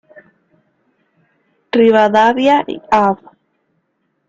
[1.71, 3.19] Rivadavia y Av.